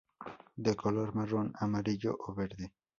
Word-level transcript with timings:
De 0.57 0.73
color 0.75 1.13
marrón, 1.13 1.53
amarillo 1.59 2.17
o 2.25 2.33
verde. 2.33 2.73